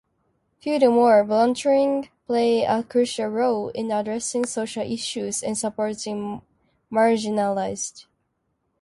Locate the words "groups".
8.07-8.07